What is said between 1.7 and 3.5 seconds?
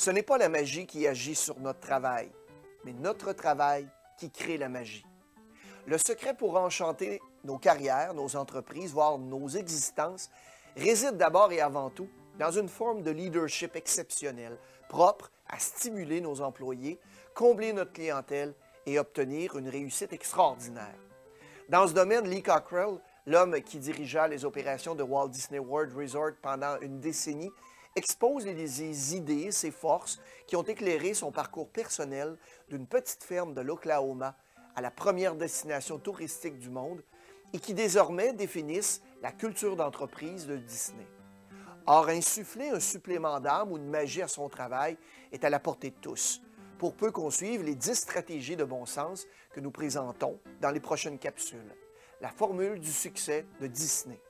travail, mais notre